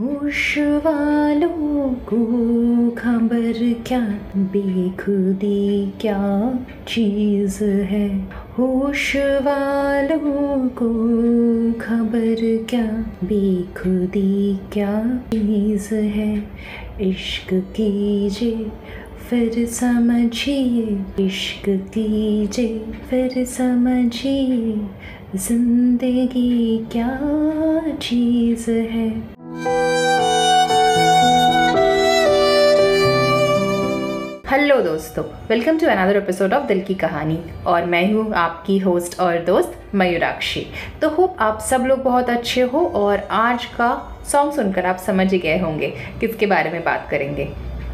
होश 0.00 0.58
वालों 0.58 1.94
को 1.94 2.16
खबर 2.90 3.82
क्या 3.86 4.00
बेखुदी 4.36 5.92
क्या 6.00 6.54
चीज़ 6.88 7.64
है? 7.64 8.18
होश 8.58 9.16
वालों 9.16 10.68
को 10.68 10.88
खबर 11.72 12.66
क्या 12.70 12.86
बेखुदी 13.24 14.60
क्या 14.72 15.22
चीज़ 15.34 15.94
है? 15.94 16.44
इश्क 17.00 17.54
कीजिए, 17.54 18.66
फिर 19.30 19.66
समझिए। 19.66 20.98
इश्क 21.26 21.68
कीजिए, 21.68 22.78
फिर 22.78 23.44
समझिए। 23.44 24.76
ज़िंदगी 25.38 26.78
क्या 26.92 27.18
चीज़ 28.02 28.70
है? 28.70 29.38
दोस्तों 35.18 35.46
welcome 35.48 35.78
to 35.78 35.86
another 35.86 36.16
episode 36.16 36.52
of 36.52 36.66
दिल 36.66 36.80
की 36.80 36.94
कहानी 36.94 37.38
और 37.66 37.84
मैं 37.84 38.12
हूँ 38.12 38.34
आपकी 38.34 38.78
होस्ट 38.78 39.18
और 39.20 39.38
दोस्त 39.38 39.94
मयूराक्षी। 39.94 40.64
तो 41.02 41.08
होप 41.08 41.36
आप 41.40 41.60
सब 41.60 41.86
लोग 41.86 42.02
बहुत 42.02 42.30
अच्छे 42.30 42.62
हो 42.62 42.80
और 42.94 43.28
आज 43.30 43.64
का 43.64 43.88
सॉन्ग 44.32 44.52
सुनकर 44.52 44.86
आप 44.86 44.96
समझ 44.96 45.32
ही 45.32 45.38
गए 45.38 45.58
होंगे 45.58 45.88
किसके 46.20 46.46
बारे 46.46 46.70
में 46.70 46.84
बात 46.84 47.08
करेंगे। 47.10 47.44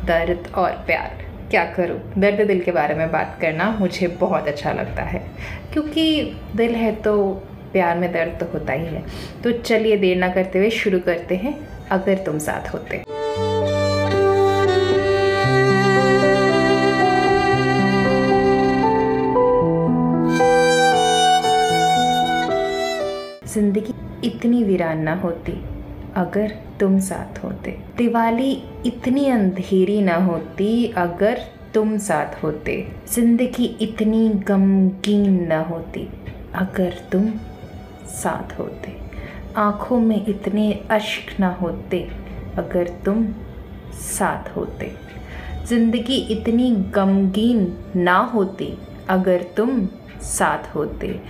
दर्द 0.04 0.52
और 0.54 0.70
प्यार। 0.70 1.24
क्या 1.50 1.64
करूँ? 1.64 1.98
दर्द 2.18 2.46
दिल 2.46 2.60
के 2.60 2.72
बारे 2.72 2.94
में 2.94 3.10
बात 3.12 3.38
करना 3.40 3.70
मुझे 3.80 4.06
बहुत 4.06 4.48
अच्छा 4.48 4.72
लगता 4.72 5.02
है। 5.02 5.22
क्योंकि 5.72 6.36
दिल 6.56 6.74
है 6.74 6.94
तो 6.96 7.30
प्यार 7.72 7.98
में 7.98 8.12
दर्द 8.12 8.38
तो 8.40 8.52
होता 8.52 8.72
ही 8.72 8.86
है। 8.86 9.04
तो 9.44 9.52
चलिए 9.52 9.96
देर 9.96 10.16
ना 10.16 10.28
करते 10.28 10.58
हुए 10.58 10.70
शुरू 10.70 10.98
करते 10.98 11.36
हैं, 11.36 11.58
अगर 11.88 12.14
तुम 12.14 12.38
साथ 12.38 12.72
होते। 12.74 13.02
ज़िंदगी 23.54 23.94
इतनी 24.26 24.62
वीरान 24.64 24.98
ना 24.98 25.14
होती, 25.14 25.52
अगर 26.16 26.52
तुम 26.80 26.98
साथ 26.98 27.44
होते। 27.44 27.70
दिवाली 27.98 28.50
इतनी 28.86 29.26
अंधेरी 29.28 30.00
ना 30.02 30.16
होती, 30.16 30.86
अगर 30.86 31.40
तुम 31.74 31.96
साथ 31.98 32.42
होते। 32.42 32.76
ज़िंदगी 33.14 33.64
इतनी 33.80 34.28
गमगीन 34.28 35.46
ना 35.46 35.60
होती, 35.60 36.08
अगर 36.54 36.94
तुम 37.12 37.30
साथ 38.06 38.58
होते। 38.58 38.96
आँखों 39.56 40.00
में 40.00 40.26
इतने 40.26 40.72
अश्क 40.90 41.40
ना 41.40 41.48
होते, 41.52 42.08
अगर 42.58 42.88
तुम 43.04 43.26
साथ 43.92 44.56
होते। 44.56 44.92
ज़िंदगी 45.66 46.16
इतनी 46.30 46.70
गमगीन 46.70 47.76
ना 47.96 48.16
होती, 48.16 48.72
अगर 49.08 49.42
तुम 49.56 49.88
साथ 50.22 50.74
होते। 50.74 51.20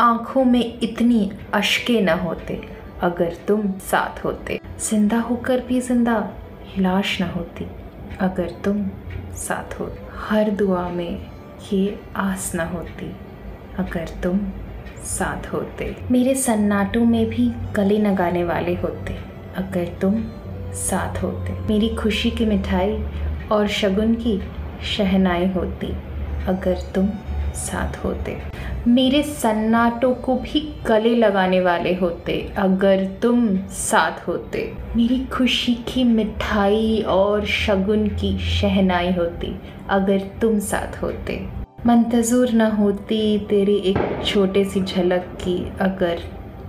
आँखों 0.00 0.44
में 0.44 0.78
इतनी 0.80 1.30
अशके 1.54 2.00
न 2.00 2.18
होते, 2.18 2.60
अगर 3.02 3.36
तुम 3.48 3.70
साथ 3.82 4.24
होते। 4.24 4.60
ज़िंदा 4.80 5.18
होकर 5.20 5.60
भी 5.60 5.80
ज़िंदा 5.80 6.18
लाश 6.78 7.20
ना 7.20 7.26
होती, 7.26 7.66
अगर 8.20 8.50
तुम 8.64 8.84
साथ 9.36 9.80
हो। 9.80 9.90
हर 10.20 10.50
दुआ 10.50 10.88
में 10.88 11.26
ये 11.72 11.98
आस 12.16 12.52
न 12.54 12.60
होती, 12.68 13.12
अगर 13.78 14.08
तुम 14.22 14.40
साथ 15.06 15.52
होते। 15.52 15.94
मेरे 16.10 16.34
सन्नाटों 16.34 17.04
में 17.04 17.24
भी 17.30 17.48
गले 17.76 17.98
लगाने 17.98 18.44
वाले 18.44 18.74
होते, 18.74 19.16
अगर 19.56 19.92
तुम 20.00 20.22
साथ 20.74 21.22
होते। 21.22 21.52
मेरी 21.68 21.88
खुशी 21.94 22.30
की 22.30 22.46
मिठाई 22.46 22.98
और 23.52 23.68
शगुन 23.68 24.14
की 24.14 24.40
शहनाई 24.96 25.46
होती, 25.46 25.92
अगर 26.48 26.80
तुम 26.94 27.08
साथ 27.56 28.04
होते। 28.04 28.36
मेरे 28.88 29.22
सन्नाटों 29.22 30.14
को 30.14 30.34
भी 30.34 30.60
गले 30.86 31.14
लगाने 31.16 31.60
वाले 31.60 31.94
होते, 31.94 32.52
अगर 32.56 33.04
तुम 33.22 33.56
साथ 33.56 34.28
होते। 34.28 34.72
मेरी 34.96 35.24
खुशी 35.24 35.74
की 35.74 36.04
मिठाई 36.04 37.04
और 37.08 37.44
शगुन 37.44 38.08
की 38.08 38.38
शहनाई 38.38 39.12
होती, 39.12 39.54
अगर 39.88 40.18
तुम 40.18 40.58
साथ 40.58 41.02
होते। 41.02 41.44
मंतजूर 41.86 42.50
न 42.50 42.60
होती 42.60 43.38
तेरी 43.38 43.76
एक 43.76 43.98
छोटे 44.26 44.64
सी 44.64 44.80
झलक 44.80 45.20
की, 45.20 45.72
अगर 45.80 46.18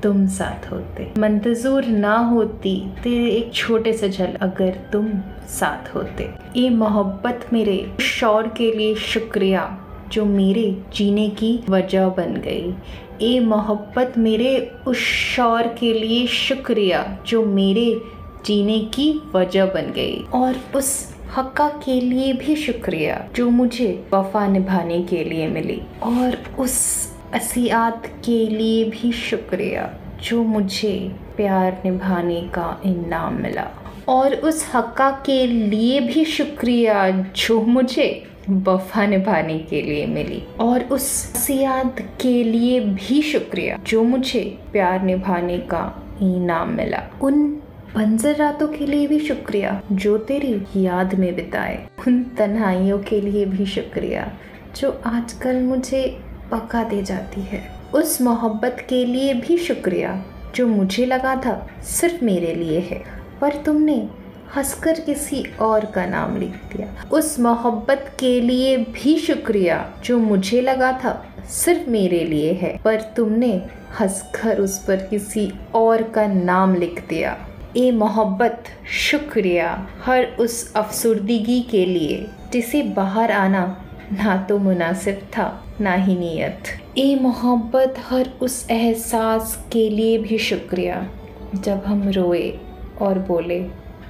तुम 0.04 0.28
साथ 0.28 0.72
होते। 0.72 1.12
मंतजूर 1.18 1.86
ना 1.86 2.18
होती 2.18 2.94
तेरे 3.04 3.30
एक 3.30 3.54
छोटे 3.54 3.94
से 3.94 4.10
झल, 4.10 4.34
अगर 4.42 4.70
तुम 4.94 5.08
साथ 5.48 5.96
होते। 5.96 6.30
ये 6.56 6.70
मोहब्बत 6.70 7.46
मेरे 7.54 7.92
शौर 8.02 8.48
के 8.48 8.72
लिए 8.72 8.96
शुक्रिया। 8.96 9.84
जो 10.12 10.26
मेरे 10.26 10.84
जीने 10.96 11.30
की 11.30 11.60
वजह 11.70 12.08
बन 12.10 12.34
गई। 12.48 12.74
ए 13.22 13.40
मोहब्बत, 13.40 14.14
मेरे 14.18 14.72
उस 14.88 14.98
शौर 14.98 15.64
के 15.64 15.94
लिए 15.94 16.28
शुक्रिया 16.28 17.18
जो 17.28 17.46
मेरे 17.46 18.02
जीने 18.46 18.80
की 18.80 19.22
वजह 19.36 19.66
बन 19.66 19.92
गई। 19.92 20.24
और 20.24 20.56
उस 20.76 21.16
हक्का 21.38 21.70
के 21.70 22.02
लिए 22.02 22.34
भी 22.34 22.56
शुक्रिया 22.56 23.28
जो 23.36 23.50
मुझे 23.50 24.08
वफा 24.14 24.48
निभाने 24.48 25.02
के 25.02 25.24
लिए 25.24 25.48
मिली। 25.48 25.82
और 26.04 26.38
उस 26.60 27.08
असियात 27.34 28.08
के 28.26 28.48
लिए 28.48 28.84
भी 28.84 29.12
शुक्रिया 29.12 29.94
जो 30.24 30.44
मुझे 30.44 31.12
प्यार 31.38 31.82
निभाने 31.86 32.42
का 32.42 32.82
इनाम 32.86 33.34
मिला। 33.34 33.87
और 34.08 34.36
उस 34.36 34.72
हक्का 34.74 35.12
के 35.12 35.48
लिए 35.48 36.00
भी 36.00 36.26
शुक्रिया 36.26 37.10
जो 37.10 37.62
मुझे 37.62 38.24
वफा 38.50 39.06
निभाने 39.06 39.60
के 39.60 39.82
लिए 39.82 40.06
मिली। 40.06 40.44
और 40.60 40.84
उस 40.84 41.04
सियाद 41.38 42.00
के 42.22 42.44
लिए 42.44 42.80
भी 42.80 43.22
शुक्रिया 43.22 43.80
जो 43.84 44.04
मुझे 44.04 44.60
प्यार 44.72 45.02
निभाने 45.02 45.58
का 45.58 46.04
इनाम 46.22 46.70
मिला। 46.70 47.04
उन 47.22 47.48
बंजर 47.96 48.36
रातों 48.36 48.68
के 48.68 48.86
लिए 48.86 49.08
भी 49.08 49.20
शुक्रिया 49.20 49.82
जो 49.92 50.18
तेरी 50.18 50.86
याद 50.86 51.16
में 51.16 51.36
बिताए। 51.36 51.88
उन 52.08 52.24
तन्हाइयों 52.24 53.00
के 53.00 53.22
लिए 53.22 53.46
भी 53.46 53.66
शुक्रिया 53.66 54.32
जो 54.76 55.02
आजकल 55.06 55.62
मुझे 55.62 56.20
पका 56.52 56.84
दे 56.84 57.02
जाती 57.02 57.42
है। 57.42 57.72
उस 57.94 58.22
मोहब्बत 58.22 58.86
के 58.90 59.06
लिए 59.06 59.34
भी 59.34 59.58
शुक्रिया 59.58 60.26
जो 60.56 60.68
मुझे 60.68 61.06
लगा 61.06 61.36
था 61.36 61.68
सिर्फ़ 61.82 62.26
मेरे 62.26 62.54
लिए 62.56 62.80
है। 62.80 63.17
पर 63.42 63.54
तुमने 63.54 64.10
हंसकर 64.56 65.00
किसी 65.00 65.44
और 65.60 65.86
का 65.86 66.06
नाम 66.06 66.38
लिख 66.38 66.50
दिया। 66.50 67.10
उस 67.12 67.40
मोहब्बत 67.40 68.18
के 68.20 68.42
लिए 68.42 68.78
भी 68.78 69.18
शुक्रिया 69.18 69.94
जो 70.06 70.18
मुझे 70.18 70.62
लगा 70.62 70.92
था 70.92 71.28
सिर्फ़ 71.50 71.90
मेरे 71.90 72.24
लिए 72.24 72.54
है। 72.54 72.80
पर 72.86 73.02
तुमने 73.02 73.62
हंसकर 74.00 74.60
उस 74.60 74.86
पर 74.86 74.96
किसी 74.96 75.52
और 75.76 76.04
का 76.04 76.28
नाम 76.28 76.76
लिख 76.76 77.04
दिया। 77.10 77.48
ए 77.78 77.92
मोहब्बत, 77.92 78.64
शुक्रिया 79.12 79.88
हर 80.04 80.24
उस 80.24 80.74
अफसरदगी 80.74 81.62
के 81.62 81.86
लिए। 81.86 82.28
जिसे 82.54 82.82
बाहर 82.82 83.32
आना 83.32 83.84
ना 84.14 84.38
तो 84.38 84.58
मुनासिब 84.58 85.16
था, 85.16 85.76
ना 85.82 85.94
ही 85.94 86.16
नीयत। 86.16 86.64
ए 86.98 87.20
मोहब्बत 87.22 87.96
हर 88.10 88.30
उस 88.42 88.68
एहसास 88.72 89.66
के 89.74 89.90
लिए 89.90 90.18
भी 90.18 90.38
शुक्रिया। 90.38 91.10
जब 91.56 91.84
हम 91.86 92.10
रोए 92.10 92.60
और 93.02 93.20
बोले 93.20 93.60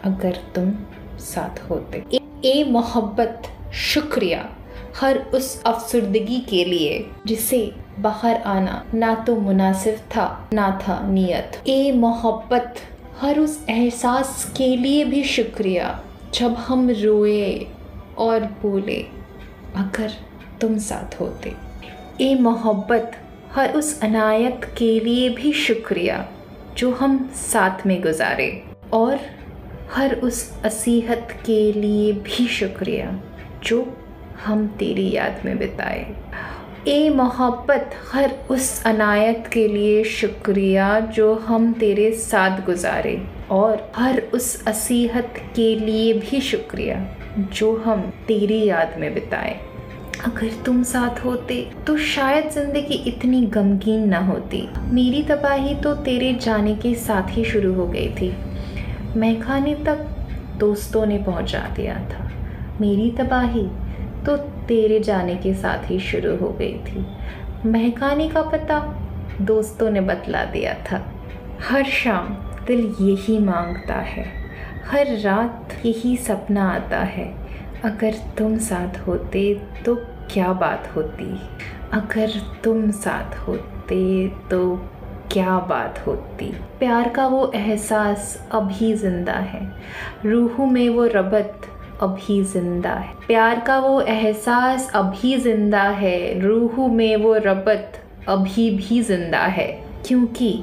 अगर 0.04 0.38
तुम 0.56 0.72
साथ 1.20 1.70
होते। 1.70 2.04
ए, 2.14 2.20
ए 2.46 2.64
मोहब्बत 2.64 3.44
शुक्रिया 3.74 4.50
हर 5.00 5.18
उस 5.18 5.64
अफसरदगी 5.64 6.40
के 6.40 6.66
लिए 6.66 7.06
जिसे 7.26 7.72
बाहर 8.00 8.36
आना 8.36 8.84
ना 8.94 9.14
तो 9.16 9.36
मुनासिब 9.36 9.96
था 10.16 10.50
ना 10.54 10.70
था 10.84 11.08
नीयत। 11.08 11.62
ए 11.68 11.92
मोहब्बत 11.92 12.76
हर 13.22 13.40
उस 13.40 13.66
एहसास 13.70 14.54
के 14.58 14.76
लिए 14.76 15.04
भी 15.06 15.24
शुक्रिया 15.24 16.00
जब 16.34 16.54
हम 16.54 16.90
रोए 16.90 17.68
और 18.18 18.44
बोले 18.62 19.00
अगर 19.76 20.12
तुम 20.62 20.78
साथ 20.78 21.20
होते। 21.20 21.54
ए 22.22 22.36
मोहब्बत 22.36 23.12
हर 23.52 23.74
उस 23.74 24.00
अनायत 24.04 24.74
के 24.78 25.00
लिए 25.00 25.30
भी 25.30 25.54
शुक्रिया 25.54 26.26
जो 26.78 26.92
हम 26.92 27.30
साथ 27.36 27.86
में 27.86 28.02
गुजारे। 28.02 28.67
और 28.94 29.20
हर 29.92 30.16
उस 30.16 30.62
असीहत 30.66 31.28
के 31.46 31.72
लिए 31.72 32.12
भी 32.14 32.48
शुक्रिया, 32.48 33.20
जो 33.64 33.98
हम 34.46 34.68
तेरी 34.68 35.10
याद 35.12 35.42
में 35.46 35.58
बिताए। 35.58 36.06
ए 36.88 37.10
मोहब्बत, 37.10 37.96
हर 38.12 38.34
उस 38.50 38.84
अनायत 38.86 39.50
के 39.54 39.68
लिए 39.68 40.04
शुक्रिया, 40.04 41.00
जो 41.00 41.34
हम 41.36 41.72
तेरे 41.74 42.12
साथ 42.12 42.66
गुजारे। 42.66 43.22
और 43.52 43.92
हर 43.96 44.22
उस 44.34 44.66
असीहत 44.68 45.34
के 45.56 45.76
लिए 45.76 46.14
भी 46.14 46.42
शुक्रिया, 46.42 47.06
जो 47.54 47.76
हम 47.78 48.02
तेरी 48.28 48.64
याद 48.66 48.96
में 49.00 49.14
बिताए। 49.14 49.60
अगर 50.26 50.64
तुम 50.66 50.84
साथ 50.84 51.26
होते 51.26 51.56
तो 51.88 51.98
शायद 51.98 52.50
ज़िंदगी 52.50 52.96
इतनी 53.08 53.42
गमगीन 53.42 54.08
ना 54.10 54.20
होती। 54.20 54.68
मेरी 54.94 55.24
तबाही 55.24 55.76
तो 55.76 55.94
तेरे 55.96 56.34
जाने 56.34 56.76
के 56.76 56.94
साथ 56.96 57.38
ही 57.38 57.44
शुरू 57.46 57.74
हो 57.74 57.88
गई 57.88 58.10
थी। 58.10 58.34
महखाने 59.16 59.76
तक 59.76 60.06
दोस्तों 60.58 61.06
ने 61.06 61.18
पहुँचा 61.18 61.60
दिया 61.60 61.96
था। 61.96 62.32
मेरी 62.82 63.12
तबाही 63.12 63.68
तो 64.26 64.38
तेरे 64.38 65.00
जाने 65.00 65.36
के 65.36 65.54
साथ 65.54 65.92
ही 65.92 66.00
शुरू 66.00 66.36
हो 66.38 66.50
गई 66.50 66.74
थी। 66.74 67.06
महकाने 67.66 68.30
का 68.30 68.42
पता 68.42 68.80
दोस्तों 69.42 69.90
ने 69.92 70.02
बतला 70.02 70.46
दिया 70.46 70.74
था। 70.74 71.14
हर 71.70 71.84
शाम 71.84 72.28
दिल 72.66 72.96
यही 73.02 73.40
माँगता 73.40 73.94
है। 73.94 74.26
हर 74.92 75.18
रात 75.18 75.86
यही 75.86 76.18
सपना 76.18 76.70
आता 76.72 77.00
है। 77.00 77.34
अगर 77.86 78.14
तुम 78.38 78.58
साथ 78.58 79.08
होते 79.08 79.62
तो 79.86 79.96
क्या 80.32 80.54
बात 80.54 80.92
होती? 80.96 81.40
अगर 81.94 82.32
तुम 82.64 82.92
साथ 82.92 83.38
होते 83.38 84.28
तो 84.28 84.90
क्या 85.32 85.58
बात 85.60 86.00
होती। 86.08 86.46
प्यार 86.80 87.10
का 87.10 87.26
वो 87.28 87.52
एहसास 87.56 88.48
अभी 88.52 88.94
ज़िंदा 88.94 89.34
है। 89.34 89.62
रूह 90.26 90.66
में 90.66 90.90
वो 90.90 91.06
रबत 91.06 91.68
अभी 92.02 92.44
ज़िंदा 92.44 92.94
है। 92.94 93.14
प्यार 93.28 93.60
का 93.60 93.78
वो 93.80 94.00
एहसास 94.02 94.90
अभी 94.96 95.36
ज़िंदा 95.38 95.82
है। 95.82 96.40
रूह 96.40 96.88
में 96.88 97.16
वो 97.16 97.34
रबत 97.36 98.00
अभी 98.28 98.70
भी 98.72 99.02
ज़िंदा 99.02 99.40
है। 99.40 99.68
क्योंकि 100.08 100.54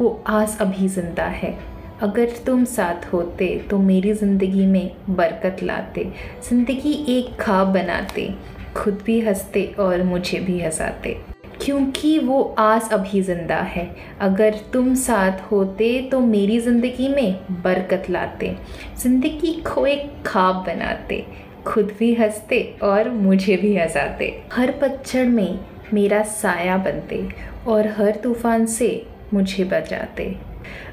वो 0.00 0.22
आस 0.26 0.58
अभी 0.60 0.88
ज़िंदा 0.88 1.24
है। 1.24 1.58
अगर 2.02 2.36
तुम 2.46 2.64
साथ 2.64 3.12
होते 3.12 3.48
तो 3.70 3.78
मेरी 3.78 4.12
ज़िंदगी 4.12 4.66
में 4.66 4.90
बरकत 5.10 5.62
लाते। 5.62 6.04
ज़िंदगी 6.48 6.92
एक 7.08 7.36
खाब 7.40 7.72
बनाते। 7.74 8.32
खुद 8.76 9.02
भी 9.06 9.20
हँसते 9.20 9.64
और 9.78 10.02
मुझे 10.02 10.40
भी 10.40 10.60
हंसाते। 10.60 11.18
क्योंकि 11.62 12.18
वो 12.18 12.42
आस 12.58 12.88
अभी 12.92 13.20
ज़िंदा 13.22 13.56
है। 13.56 13.84
अगर 14.20 14.54
तुम 14.72 14.94
साथ 14.94 15.40
होते 15.50 15.90
तो 16.02 16.20
मेरी 16.20 16.58
ज़िंदगी 16.60 17.08
में 17.08 17.62
बरकत 17.62 18.10
लाते। 18.10 18.56
ज़िंदगी 19.02 19.52
को 19.66 19.86
एक 19.86 20.10
खाब 20.26 20.64
बनाते। 20.66 21.24
खुद 21.66 21.92
भी 21.98 22.12
हँसते 22.14 22.62
और 22.82 23.08
मुझे 23.10 23.56
भी 23.56 23.76
हंसाते। 23.76 24.32
हर 24.52 24.70
पतझड़ 24.72 25.26
में 25.26 25.58
मेरा 25.94 26.22
साया 26.22 26.76
बनते 26.76 27.26
और 27.68 27.88
हर 27.88 28.16
तूफ़ान 28.22 28.66
से 28.66 28.90
मुझे 29.34 29.64
बचाते। 29.64 30.34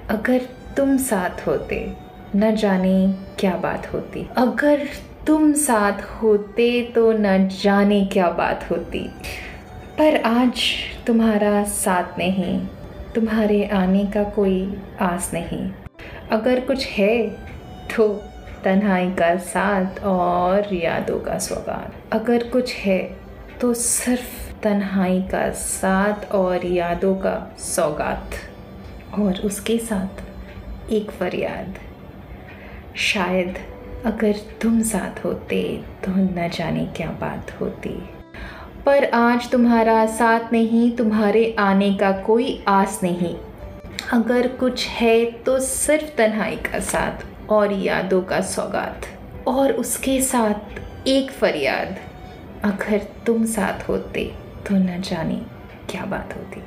अगर 0.09 0.41
तुम 0.77 0.97
साथ 0.97 1.47
होते, 1.47 1.85
न 2.35 2.55
जाने 2.55 3.13
क्या 3.39 3.55
बात 3.57 3.93
होती। 3.93 4.27
अगर 4.37 4.87
तुम 5.27 5.51
साथ 5.53 6.01
होते 6.21 6.81
तो 6.95 7.11
न 7.11 7.47
जाने 7.61 8.05
क्या 8.05 8.29
बात 8.29 8.67
होती। 8.71 9.09
पर 9.97 10.15
आज 10.21 10.61
तुम्हारा 11.07 11.63
साथ 11.63 12.17
नहीं, 12.17 12.59
तुम्हारे 13.15 13.63
आने 13.67 14.03
का 14.05 14.23
कोई 14.23 14.77
आस 15.01 15.29
नहीं। 15.33 15.69
अगर 16.31 16.59
कुछ 16.59 16.85
है 16.87 17.17
तो 17.95 18.07
तन्हाई 18.63 19.09
का 19.11 19.35
साथ 19.45 19.99
और 20.03 20.73
यादों 20.73 21.19
का 21.19 21.37
सौगात 21.37 22.13
अगर 22.13 22.43
कुछ 22.47 22.73
है 22.75 22.99
तो 23.61 23.73
सिर्फ़ 23.73 24.61
तन्हाई 24.63 25.21
का 25.21 25.49
साथ 25.51 26.31
और 26.31 26.65
यादों 26.65 27.15
का 27.15 27.35
सौगात। 27.59 28.35
और 29.19 29.39
उसके 29.41 29.77
साथ 29.77 30.91
एक 30.91 31.11
फरियाद। 31.11 31.79
शायद 33.03 33.57
अगर 34.05 34.35
तुम 34.61 34.81
साथ 34.83 35.23
होते 35.25 35.63
तो 36.05 36.11
न 36.11 36.49
जाने 36.53 36.85
क्या 36.97 37.09
बात 37.21 37.51
होती। 37.61 37.97
पर 38.87 39.05
आज 39.05 39.49
तुम्हारा 39.51 40.05
साथ 40.05 40.51
नहीं, 40.53 40.91
तुम्हारे 40.91 41.55
आने 41.59 41.93
का 41.93 42.11
कोई 42.11 42.63
आस 42.67 42.99
नहीं। 43.03 43.33
अगर 44.13 44.47
कुछ 44.47 44.87
है 44.87 45.31
तो 45.31 45.59
सिर्फ़ 45.59 46.15
तन्हाई 46.17 46.55
का 46.55 46.79
साथ 46.79 47.49
और 47.49 47.73
यादों 47.73 48.21
का 48.21 48.39
सौगात 48.41 49.05
और 49.47 49.71
उसके 49.71 50.21
साथ 50.21 51.07
एक 51.07 51.31
फरियाद। 51.31 51.97
अगर 52.63 53.01
तुम 53.25 53.45
साथ 53.45 53.87
होते 53.89 54.23
तो 54.69 54.75
न 54.75 55.01
जाने 55.01 55.41
क्या 55.89 56.05
बात 56.05 56.33
होती। 56.37 56.61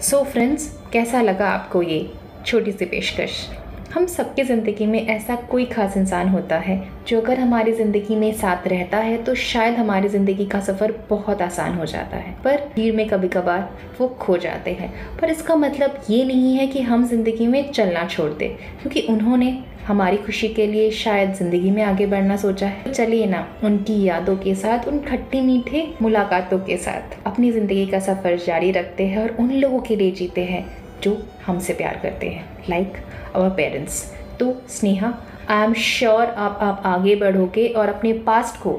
सो 0.00 0.16
so 0.16 0.24
फ्रेंड्स 0.24 0.70
कैसा 0.92 1.22
लगा 1.22 1.50
आपको 1.50 1.82
ये 1.82 2.12
छोटी 2.46 2.72
सी 2.72 2.84
पेशकश? 2.84 3.63
हम 3.94 4.06
सबके 4.06 4.44
ज़िंदगी 4.44 4.86
में 4.86 5.06
ऐसा 5.06 5.34
कोई 5.50 5.64
ख़ास 5.64 5.96
इंसान 5.96 6.28
होता 6.28 6.56
है 6.58 6.76
जो 7.08 7.20
अगर 7.20 7.40
हमारी 7.40 7.72
ज़िंदगी 7.72 8.16
में 8.16 8.32
साथ 8.32 8.66
रहता 8.68 8.98
है 8.98 9.22
तो 9.24 9.34
शायद 9.34 9.74
हमारी 9.74 10.08
ज़िंदगी 10.08 10.46
का 10.46 10.60
सफ़र 10.60 10.94
बहुत 11.10 11.42
आसान 11.42 11.74
हो 11.74 11.86
जाता 11.86 12.16
है। 12.16 12.32
पर 12.44 12.64
भीड़ 12.74 12.94
में 12.96 13.06
कभी 13.08 13.28
कभार 13.28 13.70
वो 14.00 14.08
खो 14.20 14.36
जाते 14.38 14.72
हैं। 14.72 14.90
पर 15.20 15.30
इसका 15.30 15.56
मतलब 15.56 16.00
ये 16.10 16.24
नहीं 16.24 16.54
है 16.56 16.66
कि 16.66 16.82
हम 16.82 17.06
ज़िंदगी 17.08 17.46
में 17.46 17.70
चलना 17.72 18.06
छोड़ 18.08 18.30
दें, 18.32 18.48
क्योंकि 18.82 19.06
उन्होंने 19.10 19.58
हमारी 19.86 20.16
खुशी 20.16 20.48
के 20.48 20.66
लिए 20.66 20.90
शायद 20.92 21.34
ज़िंदगी 21.34 21.70
में 21.70 21.82
आगे 21.84 22.06
बढ़ना 22.06 22.36
सोचा 22.36 22.66
है। 22.66 22.92
चलिए 22.92 23.26
ना, 23.26 23.46
उनकी 23.64 24.02
यादों 24.02 24.36
के 24.36 24.54
साथ, 24.54 24.88
उन 24.88 24.98
खट्टे 25.00 25.40
मीठे 25.42 25.88
मुलाकातों 26.02 26.58
के 26.60 26.76
साथ 26.76 27.16
अपनी 27.26 27.50
ज़िंदगी 27.52 27.86
का 27.86 27.98
सफ़र 28.02 28.38
जारी 28.46 28.70
रखते 28.72 29.06
हैं 29.06 29.22
और 29.22 29.36
उन 29.40 29.52
लोगों 29.52 29.80
के 29.80 29.96
लिए 29.96 30.10
जीते 30.12 30.44
हैं। 30.44 30.66
जो 31.02 31.16
हमसे 31.46 31.72
प्यार 31.72 31.98
करते 32.02 32.28
हैं 32.28 32.64
लाइक 32.68 32.96
आवर 33.36 33.50
पेरेंट्स 33.50 34.02
तो 34.40 34.54
स्नेहा 34.68 35.14
आई 35.48 35.64
एम 35.64 35.74
श्योर 35.74 36.26
आप 36.26 36.58
आप 36.62 36.82
आगे 36.86 37.14
बढ़ोगे 37.16 37.66
और 37.68 37.88
अपने 37.88 38.12
पास्ट 38.26 38.60
को 38.62 38.72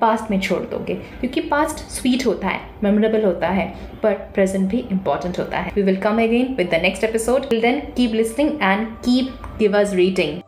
पास्ट 0.00 0.30
में 0.30 0.38
छोड़ 0.40 0.60
दोगे, 0.60 0.94
क्योंकि 0.94 1.40
पास्ट 1.40 1.76
स्वीट 1.90 2.26
होता 2.26 2.48
है 2.48 2.60
मेमोरेबल 2.82 3.24
होता 3.24 3.48
है 3.48 3.66
पर 4.02 4.14
प्रेजेंट 4.34 4.68
भी 4.70 4.78
इंपॉर्टेंट 4.92 5.38
होता 5.38 5.58
है. 5.58 5.72
We 5.74 5.82
will 5.82 5.96
come 5.96 6.22
again 6.22 6.54
with 6.54 6.68
the 6.70 6.80
next 6.82 7.04
episode 7.04 7.48
then 7.50 7.80
keep 7.96 8.14
listening 8.14 8.50
and 8.62 8.88
keep 9.04 9.56
give 9.58 9.78
us 9.78 9.94
reading 9.94 10.40